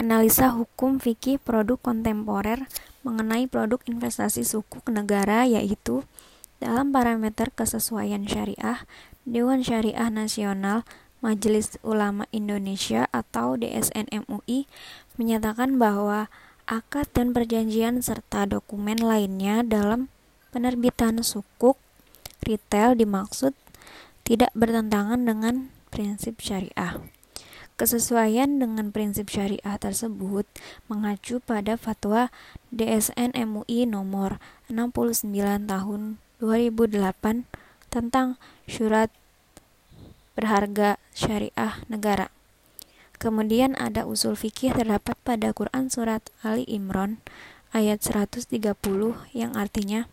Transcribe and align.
Analisa 0.00 0.48
hukum 0.48 0.96
fikih 0.96 1.36
produk 1.36 1.76
kontemporer 1.76 2.64
mengenai 3.04 3.44
produk 3.44 3.84
investasi 3.84 4.48
sukuk 4.48 4.88
negara 4.88 5.44
yaitu 5.44 6.08
dalam 6.56 6.88
parameter 6.88 7.52
kesesuaian 7.52 8.24
syariah, 8.24 8.88
Dewan 9.28 9.60
Syariah 9.60 10.08
Nasional 10.08 10.88
Majelis 11.20 11.76
Ulama 11.84 12.24
Indonesia 12.32 13.12
atau 13.12 13.60
DSN 13.60 14.08
MUI 14.24 14.64
menyatakan 15.20 15.76
bahwa 15.76 16.32
akad 16.64 17.04
dan 17.12 17.36
perjanjian 17.36 18.00
serta 18.00 18.48
dokumen 18.48 19.04
lainnya 19.04 19.60
dalam 19.60 20.08
penerbitan 20.48 21.20
sukuk 21.20 21.76
retail 22.40 22.96
dimaksud 22.96 23.52
tidak 24.24 24.48
bertentangan 24.56 25.28
dengan 25.28 25.68
prinsip 25.92 26.40
syariah. 26.40 27.19
Kesesuaian 27.80 28.60
dengan 28.60 28.92
prinsip 28.92 29.32
syariah 29.32 29.80
tersebut 29.80 30.44
mengacu 30.92 31.40
pada 31.40 31.80
fatwa 31.80 32.28
DSN 32.68 33.32
MUI 33.32 33.88
nomor 33.88 34.36
69 34.68 35.32
tahun 35.64 36.20
2008 36.44 37.48
tentang 37.88 38.36
syurat 38.68 39.08
berharga 40.36 41.00
syariah 41.16 41.80
negara. 41.88 42.28
Kemudian 43.16 43.72
ada 43.80 44.04
usul 44.04 44.36
fikih 44.36 44.76
terdapat 44.76 45.16
pada 45.24 45.56
Quran 45.56 45.88
surat 45.88 46.20
Ali 46.44 46.68
Imran 46.68 47.16
ayat 47.72 48.04
130 48.04 48.60
yang 49.32 49.56
artinya 49.56 50.04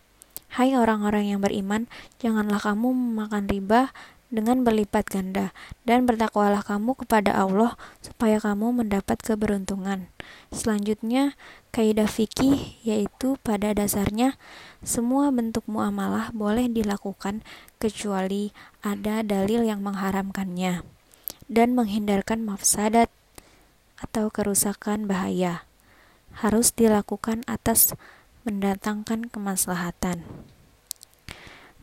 Hai 0.48 0.72
orang-orang 0.72 1.36
yang 1.36 1.44
beriman, 1.44 1.92
janganlah 2.16 2.56
kamu 2.56 2.96
memakan 2.96 3.44
riba 3.52 3.92
dengan 4.28 4.60
berlipat 4.60 5.08
ganda, 5.08 5.56
dan 5.88 6.04
bertakwalah 6.04 6.60
kamu 6.60 6.96
kepada 7.00 7.32
Allah 7.32 7.80
supaya 8.04 8.36
kamu 8.40 8.84
mendapat 8.84 9.20
keberuntungan. 9.24 10.12
Selanjutnya, 10.52 11.36
kaidah 11.72 12.08
fikih 12.08 12.80
yaitu 12.84 13.40
pada 13.40 13.72
dasarnya 13.72 14.36
semua 14.84 15.32
bentuk 15.32 15.64
muamalah 15.64 16.32
boleh 16.36 16.68
dilakukan 16.68 17.40
kecuali 17.80 18.52
ada 18.84 19.24
dalil 19.24 19.64
yang 19.64 19.80
mengharamkannya 19.80 20.84
dan 21.48 21.72
menghindarkan 21.72 22.44
mafsadat 22.44 23.08
atau 23.98 24.30
kerusakan 24.30 25.08
bahaya. 25.08 25.64
Harus 26.38 26.70
dilakukan 26.70 27.42
atas 27.50 27.98
mendatangkan 28.46 29.32
kemaslahatan. 29.32 30.22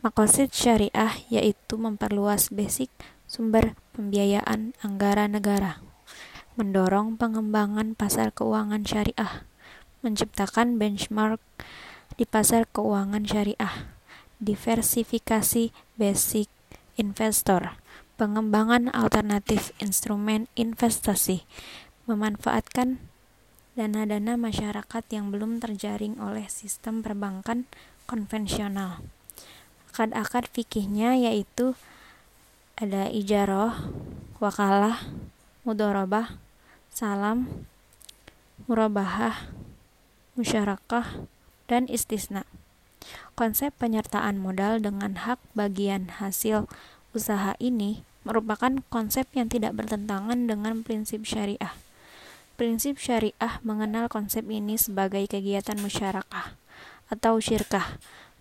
Makosid 0.06 0.54
syariah 0.54 1.18
yaitu 1.26 1.74
memperluas 1.74 2.54
basic 2.54 2.94
sumber 3.26 3.74
pembiayaan 3.90 4.70
anggaran 4.78 5.34
negara, 5.34 5.82
mendorong 6.54 7.18
pengembangan 7.18 7.98
pasar 7.98 8.30
keuangan 8.30 8.86
syariah, 8.86 9.50
menciptakan 10.06 10.78
benchmark 10.78 11.42
di 12.14 12.22
pasar 12.22 12.70
keuangan 12.70 13.26
syariah, 13.26 13.90
diversifikasi 14.38 15.74
basic 15.98 16.46
investor, 16.94 17.74
pengembangan 18.14 18.94
alternatif 18.94 19.74
instrumen 19.82 20.46
investasi, 20.54 21.42
memanfaatkan 22.06 23.02
dana-dana 23.74 24.38
masyarakat 24.38 25.02
yang 25.10 25.34
belum 25.34 25.58
terjaring 25.58 26.22
oleh 26.22 26.46
sistem 26.46 27.02
perbankan 27.02 27.66
konvensional 28.06 29.02
akad-akad 29.96 30.44
fikihnya 30.52 31.16
yaitu 31.16 31.72
ada 32.76 33.08
ijaroh, 33.08 33.72
wakalah, 34.36 35.00
mudorobah, 35.64 36.36
salam, 36.92 37.64
murabahah, 38.68 39.48
musyarakah, 40.36 41.24
dan 41.64 41.88
istisna. 41.88 42.44
Konsep 43.32 43.72
penyertaan 43.80 44.36
modal 44.36 44.84
dengan 44.84 45.16
hak 45.16 45.40
bagian 45.56 46.20
hasil 46.20 46.68
usaha 47.16 47.56
ini 47.56 48.04
merupakan 48.28 48.84
konsep 48.92 49.24
yang 49.32 49.48
tidak 49.48 49.72
bertentangan 49.80 50.44
dengan 50.44 50.84
prinsip 50.84 51.24
syariah. 51.24 51.72
Prinsip 52.60 53.00
syariah 53.00 53.64
mengenal 53.64 54.12
konsep 54.12 54.44
ini 54.52 54.76
sebagai 54.76 55.24
kegiatan 55.24 55.80
musyarakah 55.80 56.52
atau 57.08 57.40
syirkah 57.40 57.96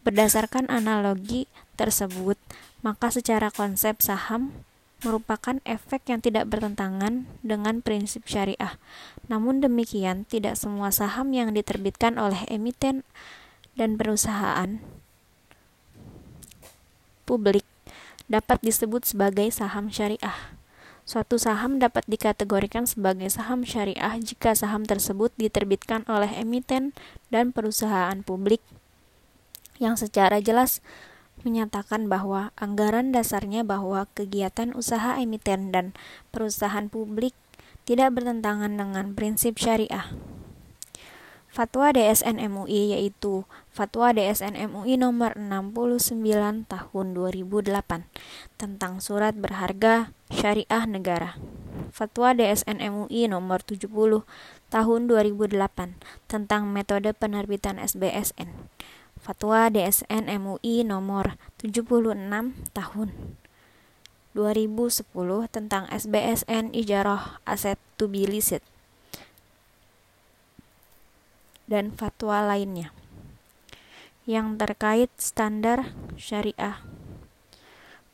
Berdasarkan 0.05 0.69
analogi 0.69 1.49
tersebut, 1.81 2.37
maka 2.85 3.09
secara 3.09 3.49
konsep 3.49 4.05
saham 4.05 4.53
merupakan 5.01 5.57
efek 5.65 6.13
yang 6.13 6.21
tidak 6.21 6.45
bertentangan 6.45 7.25
dengan 7.41 7.81
prinsip 7.81 8.21
syariah. 8.29 8.77
Namun 9.25 9.65
demikian, 9.65 10.29
tidak 10.29 10.61
semua 10.61 10.93
saham 10.93 11.33
yang 11.33 11.57
diterbitkan 11.57 12.21
oleh 12.21 12.45
emiten 12.53 13.01
dan 13.73 13.97
perusahaan 13.97 14.77
publik 17.25 17.65
dapat 18.29 18.61
disebut 18.61 19.09
sebagai 19.09 19.49
saham 19.49 19.89
syariah. 19.89 20.53
Suatu 21.05 21.37
saham 21.37 21.77
dapat 21.77 22.05
dikategorikan 22.05 22.85
sebagai 22.89 23.29
saham 23.29 23.61
syariah 23.61 24.17
jika 24.21 24.53
saham 24.53 24.85
tersebut 24.85 25.33
diterbitkan 25.37 26.05
oleh 26.09 26.29
emiten 26.37 26.93
dan 27.29 27.53
perusahaan 27.53 28.21
publik 28.25 28.61
yang 29.81 29.99
secara 29.99 30.39
jelas 30.39 30.79
menyatakan 31.43 32.07
bahwa 32.07 32.55
anggaran 32.57 33.13
dasarnya 33.13 33.61
bahwa 33.61 34.07
kegiatan 34.17 34.73
usaha 34.73 35.19
emiten 35.19 35.69
dan 35.69 35.93
perusahaan 36.33 36.89
publik 36.89 37.37
tidak 37.85 38.17
bertentangan 38.17 38.73
dengan 38.73 39.13
prinsip 39.13 39.61
syariah. 39.61 40.09
Fatwa 41.55 41.95
DSN 41.95 42.35
MUI 42.51 42.91
yaitu 42.91 43.47
Fatwa 43.71 44.11
DSN 44.11 44.59
MUI 44.59 44.99
nomor 44.99 45.39
69 45.39 46.19
tahun 46.67 47.05
2008 47.15 47.71
tentang 48.59 48.99
surat 48.99 49.31
berharga 49.39 50.11
syariah 50.27 50.83
negara. 50.83 51.39
Fatwa 51.95 52.35
DSN 52.35 52.83
MUI 52.83 53.31
nomor 53.31 53.63
70 53.63 53.87
tahun 54.67 54.99
2008 55.07 55.55
tentang 56.27 56.67
metode 56.67 57.15
penerbitan 57.15 57.79
SBSN. 57.79 58.74
Fatwa 59.19 59.71
DSN 59.71 60.27
MUI 60.27 60.83
nomor 60.83 61.39
76 61.61 62.15
tahun 62.75 63.09
2010 64.35 65.07
tentang 65.47 65.87
SBSN 65.87 66.75
Ijarah 66.75 67.39
Aset 67.47 67.79
to 67.95 68.11
be 68.11 68.27
dan 71.65 71.89
fatwa 71.95 72.45
lainnya 72.45 72.93
yang 74.25 74.57
terkait 74.57 75.09
standar 75.21 75.93
syariah. 76.17 76.81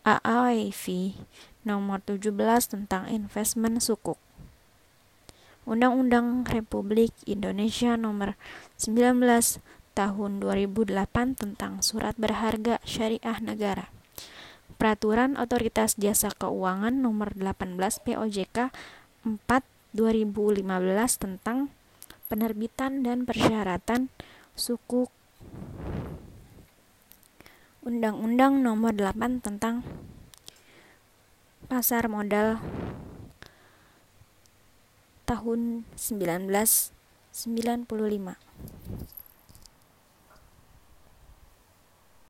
AAIV 0.02 1.14
nomor 1.62 2.02
17 2.04 2.34
tentang 2.66 3.06
investment 3.06 3.78
sukuk. 3.86 4.18
Undang-Undang 5.70 6.50
Republik 6.50 7.14
Indonesia 7.30 7.94
nomor 7.94 8.34
19 8.82 9.62
tahun 9.92 10.40
2008 10.40 10.96
tentang 11.36 11.84
surat 11.84 12.16
berharga 12.16 12.80
syariah 12.88 13.38
negara. 13.44 13.92
Peraturan 14.80 15.38
Otoritas 15.38 16.00
Jasa 16.00 16.34
Keuangan 16.34 16.96
nomor 16.96 17.36
18 17.38 17.78
POJK 18.02 18.74
4 19.24 19.38
2015 19.92 20.64
tentang 21.20 21.68
penerbitan 22.32 23.04
dan 23.04 23.28
persyaratan 23.28 24.08
suku 24.56 25.12
Undang-Undang 27.84 28.64
nomor 28.64 28.96
8 28.96 29.44
tentang 29.44 29.84
pasar 31.68 32.08
modal 32.08 32.62
tahun 35.28 35.84
1995. 35.98 36.92